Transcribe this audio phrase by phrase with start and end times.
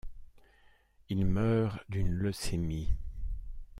[1.09, 2.89] Il meurt d'une leucémie.